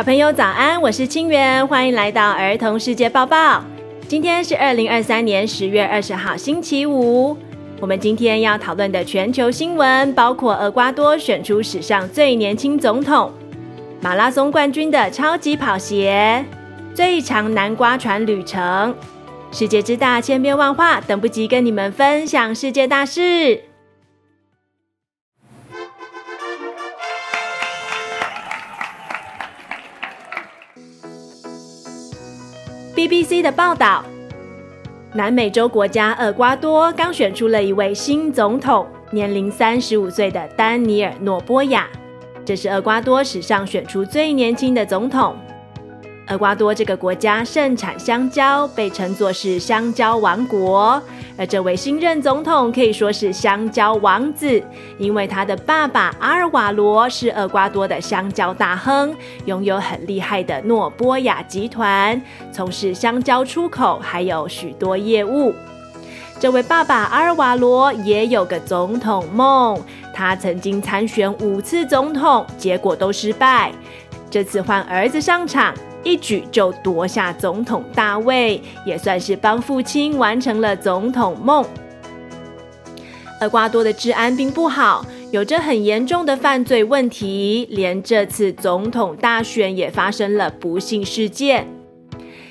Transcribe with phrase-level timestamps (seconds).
[0.00, 3.62] 小朋友早安，我是清源，欢迎来到儿童世界报报。
[4.08, 7.36] 今天是二零二三年十月二十号，星期五。
[7.82, 13.30] 我们今天要讨论的全球新闻包括：厄瓜多选出史上最年轻总统，
[14.00, 16.42] 马拉松冠军的超级跑鞋，
[16.94, 18.96] 最长南瓜船旅程。
[19.52, 23.69] 世界之大，千变万化，等不及跟你们分享世界大事。
[33.00, 34.04] BBC 的报道。
[35.14, 41.88] 南美洲国家厄瓜多刚选出了一位新总统，年龄三十五岁的丹尼尔·诺波亚，
[42.44, 45.34] 这是厄瓜多史上选出最年轻的总统。
[46.30, 51.02] 厄瓜多这个国家盛产香蕉，被称作是香蕉王国。
[51.36, 54.62] 而这位新任总统可以说是香蕉王子，
[54.96, 59.12] 因为他的爸爸阿尔瓦罗是厄瓜多的香蕉大亨，
[59.46, 62.20] 拥有很厉害的诺波亚集团，
[62.52, 65.52] 从事香蕉出口，还有许多业务。
[66.38, 69.82] 这位爸爸阿尔瓦罗也有个总统梦，
[70.14, 73.72] 他曾经参选五次总统，结果都失败。
[74.30, 75.74] 这次换儿子上场。
[76.02, 81.64] 一举就夺下总统大位，也算是帮父亲完成了总统梦。
[83.40, 91.66] 厄瓜多的治安并不好，有着很严重的犯罪问题，连这次总统大选也发生了不幸事件。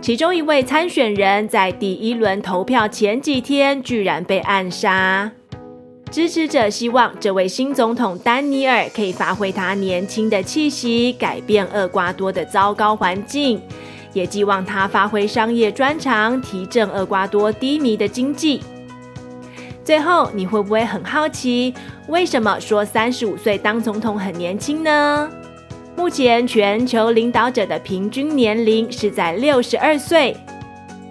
[0.00, 5.32] 其中一位参选人在第一轮投票前几天，居然被暗杀。
[6.10, 13.62] 支持者希望这位新总统丹尼尔可以发挥他年轻的气息，改变厄瓜多的糟糕环境，
[14.12, 18.60] 也寄望他发挥商业专长，提振厄瓜多低迷的经济。
[19.84, 21.72] 最后，你会不会很好奇，
[22.08, 25.30] 为什么说三十五岁当总统很年轻呢？
[25.94, 30.36] 目前全球领导者的平均年龄是在六十二岁。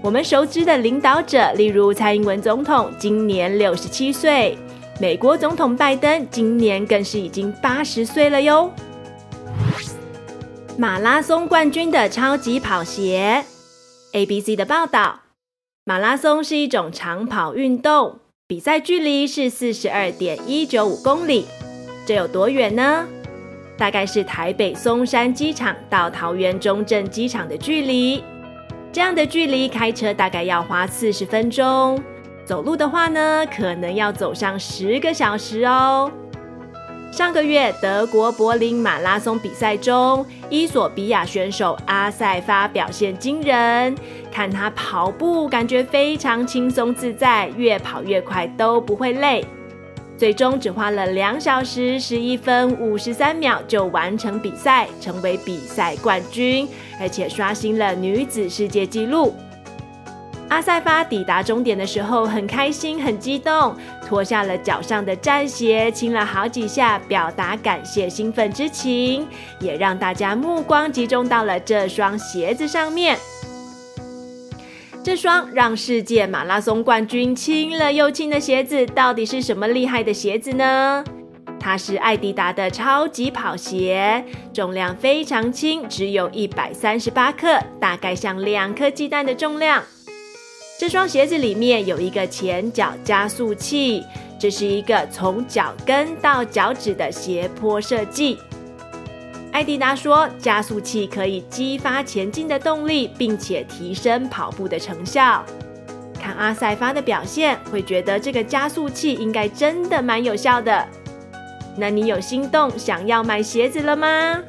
[0.02, 4.58] 我们熟知的领导者，例如蔡英文总统，今年六十七岁。
[5.02, 8.70] 美国总统拜登今年更是已经八十岁了哟。
[10.78, 13.46] 马拉松冠军的超级跑鞋
[14.12, 15.22] ，ABC 的报道：
[15.86, 21.46] 马拉松是一种长跑运动，比赛距离是四十二点一九五公里。
[22.06, 23.08] 这有多远呢？
[23.78, 28.22] 大概是台北松山机场到桃园中正机场的距离。
[28.92, 32.04] 这样的距离开车大概要花四十分钟。
[32.50, 36.12] 走路的话呢，可能要走上十个小时哦。
[37.12, 43.96] 上个月德国柏林马拉松比赛中，伊索比亚选手阿塞发表现惊人，
[44.32, 49.46] 看他跑步感觉非常轻松自在，越跑越快都不会累。
[50.18, 56.68] 最终只花了两小时十一分五十三秒就完成比赛，成为比赛冠军，
[57.00, 59.36] 而且刷新了女子世界纪录。
[60.50, 69.28] 阿塞发抵达终点的时候很开心、很激动，脱下了脚上的战鞋，亲了好几下，表达感谢、兴奋之情，
[69.60, 73.18] 也让大家目光集中到了这双鞋子上面。
[75.04, 81.04] 这双让世界马拉松冠军亲了又亲的鞋子，到底是什么厉害的鞋子呢？
[81.60, 89.84] 它是艾迪达的超级跑鞋，重量非常轻，只有一百三十八克，大概像两颗鸡蛋的重量。
[90.80, 94.02] 这双鞋子里面有一个前脚加速器，
[94.40, 98.40] 这是一个从脚跟到脚趾的斜坡设计。
[99.52, 105.44] 艾迪达说，加速器可以激发前进的动力，并且提升跑步的成效。
[106.18, 110.88] 看阿塞发的表现，会觉得这个加速器应该真的蛮有效的。
[111.76, 114.42] 那你有心动想要买鞋子了吗？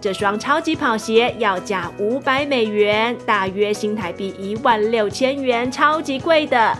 [0.00, 6.76] 这双超级跑鞋要价五百美元，大约新台币一万六千元，超级贵的。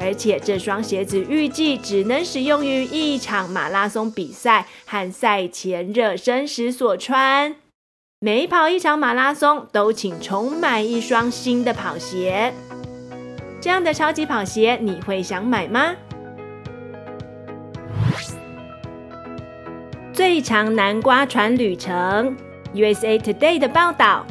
[0.00, 7.56] 而且这双鞋子预计只能使用于一场马拉松比赛和赛前热身时所穿。
[8.20, 12.52] 每跑一场马拉松都请重买一双新的跑鞋。
[13.60, 15.96] 这样的超级跑鞋你会想买吗？
[20.12, 22.36] 最长南瓜船旅程。
[22.74, 24.26] USA Today 的报道，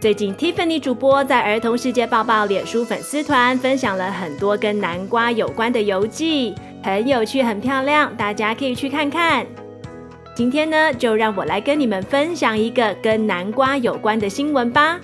[0.00, 9.46] 最近 Tiffany 主播在儿童世界报报脸书粉丝团分享了很多跟南瓜有关的游记，很有趣，很漂亮，大家可以去看看。
[10.34, 15.00] 今天呢，就让我来跟你们分享一个跟南瓜有关的新闻吧。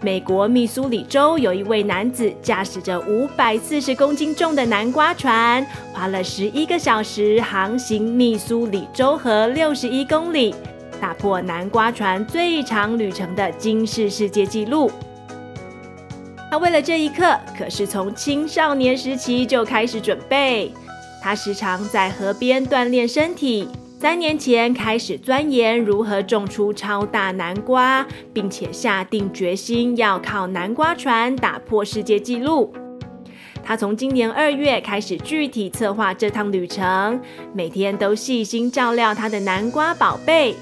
[0.00, 10.52] 美国密苏里州有一位男子驾驶着五百四十公斤重的南瓜船，花了十一个小时航行密苏里州河六十一公里。
[11.02, 14.88] 打破南瓜船最长旅程的金氏世界纪录。
[16.48, 20.72] 他为了这一刻，可是从青少年时期就开始准备。
[21.20, 23.68] 他时常在河边锻炼身体。
[23.98, 32.72] 三年前开始钻研如何种出超大南瓜，并且下定决心要靠南瓜船打破世界纪录。
[33.64, 37.20] 他从今年二月开始具体策划这趟旅程，
[37.54, 40.56] 每天都细心照料他的南瓜宝贝，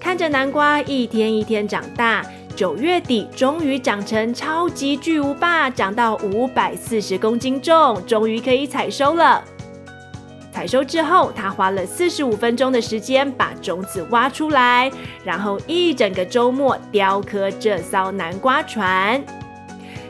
[0.00, 2.24] 看着南瓜一天一天长大，
[2.56, 9.44] 九月底终于长成超级巨无霸，长到五百四十公斤重，终于可以采收了。
[10.50, 14.90] 采收之后，他花了四十五分钟的时间把种子挖出来，
[15.22, 19.22] 然后一整个周末雕刻这艘南瓜船。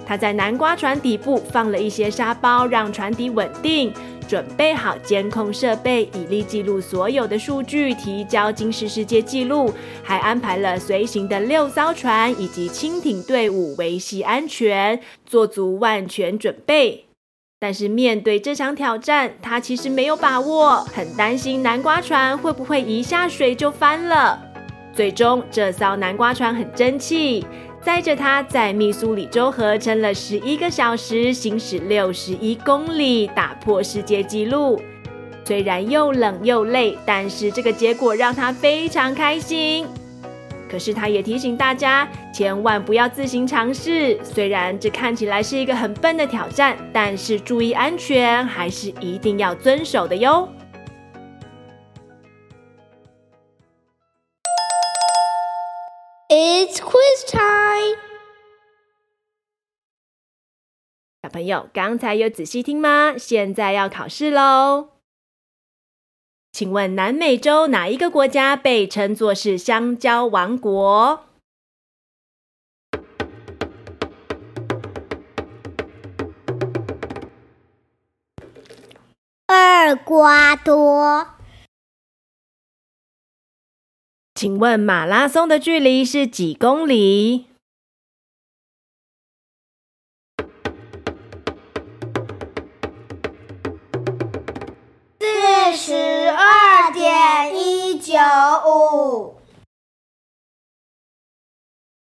[0.07, 3.93] 他在南瓜船底部放了一些沙包，让船底稳定，
[4.31, 9.75] 准备好监控设备，以利记录所有的数据，提交金氏世界纪录。
[10.05, 17.06] 还安排了随行的六艘船以及轻艇队伍维系安全，做足万全准备。
[17.59, 24.41] 但是面对这场挑战，他其实没有把握，很担心南瓜船会不会一下水就翻了。
[24.94, 27.44] 最终，这艘南瓜船很争气，
[27.82, 34.81] 载着他在密苏里州河撑了十一个小时，行驶六十一公里，打破世界纪录。
[35.47, 39.87] 虽然又冷又累，但是这个结果让他非常开心。
[40.71, 44.23] 可是他也提醒大家，千万不要自行尝试。
[44.23, 50.49] 虽然这看起来是一个很笨的挑战，但是注意安全还是一定要遵守的哟。
[56.29, 57.60] It's quiz time！
[61.31, 63.15] 朋友，刚才有仔细听吗？
[63.17, 64.91] 现在要考试喽。
[66.53, 71.27] 请问南美洲哪一个国家被称作是香蕉王国？
[79.47, 81.29] 厄瓜多。
[84.35, 87.50] 请问马拉松的距离是几公里？
[95.72, 98.14] 十二点一九
[98.67, 99.37] 五。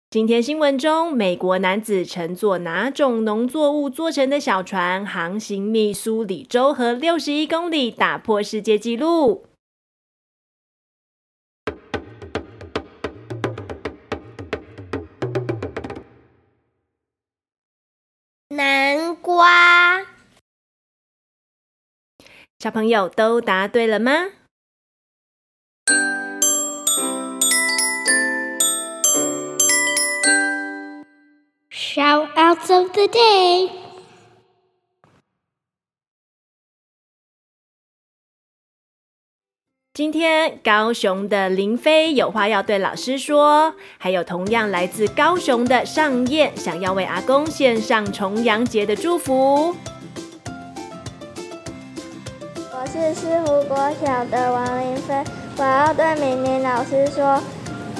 [0.10, 9.46] 今天新闻中，美国男子乘坐哪种农作物做成的小船航行密苏里州和六十一公里，打破世界纪录？
[22.64, 24.28] 小朋友都答对了吗
[31.70, 33.70] ？Shout-outs of the day。
[39.94, 49.76] 今天高雄的林飞有话要对老师说，还有同样来自高雄的尚燕想要为阿公献上重阳节的祝福。
[52.84, 55.16] 我是师湖国小的王林飞，
[55.58, 57.42] 我要对明宁老师说：“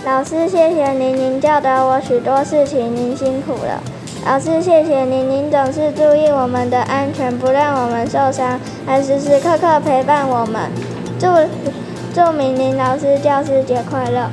[0.04, 3.82] 老师，谢谢您，您教导我许多事情，您辛苦了。
[4.26, 10.70] 老师，谢谢您，您总是注意我们的安全，不让我们受伤，还时时刻刻陪伴我们。
[11.18, 11.28] 祝
[12.14, 14.30] 祝明宁老师教师节快乐！”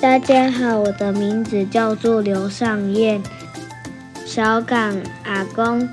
[0.00, 3.20] 大家好，我的名字叫做刘尚燕，
[4.24, 5.88] 小港阿公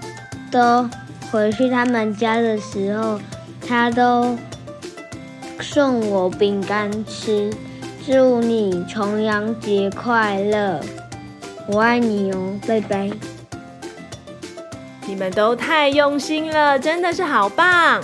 [0.52, 0.88] 都。
[1.32, 3.20] 回去他们家的时候，
[3.68, 4.38] 他都
[5.60, 7.52] 送我饼干吃。
[8.06, 10.80] 祝你重阳节快乐，
[11.68, 13.12] 我爱你哦，拜拜。
[15.06, 18.02] 你们都太用心了，真的是好棒！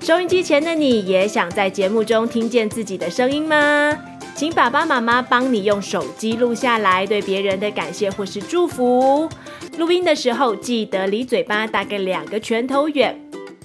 [0.00, 3.98] 收音机前的你也想在节目中听见自己的声音吗？
[4.34, 9.28] 请爸爸妈妈帮你用手机录下来对别人的感谢或是祝福。
[9.76, 13.18] 录音的时候记得离嘴巴大概两个拳头远，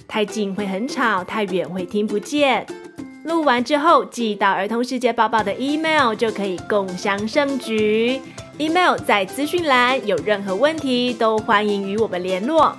[0.06, 2.66] 太近会很吵，太远会听不见。
[3.24, 8.20] 录完之后寄到儿童世界报报的 email 就可以共享盛举。
[8.58, 12.76] email 在资讯栏，有任何问题都欢迎与我们联络。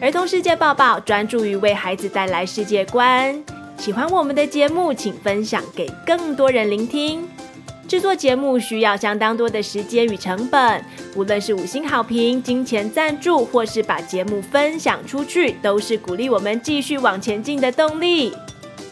[0.00, 3.42] 儿童世界报报专注于为孩子带来世界观。
[3.76, 7.28] 喜欢我们的节目，请分享给更多人聆听。
[7.94, 10.84] 制作节目需要相当多的时间与成本，
[11.14, 18.32] 无论是五星好评、金钱赞助，或是把节目分享出去，都是鼓励我们继续往前进的动力。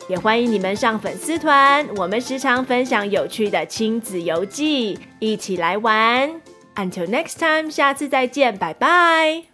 [0.08, 6.30] 也欢迎你们上粉丝团，我们时常分享有趣的亲子游记，一起来玩。
[6.76, 9.51] Until next time，下次再见，拜拜。